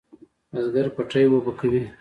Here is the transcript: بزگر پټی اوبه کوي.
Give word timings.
بزگر 0.53 0.87
پټی 0.95 1.23
اوبه 1.27 1.51
کوي. 1.59 1.81